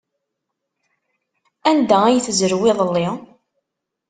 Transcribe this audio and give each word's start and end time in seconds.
Anda 1.69 1.97
ay 2.05 2.19
tezrew 2.25 2.63
iḍelli? 2.71 3.07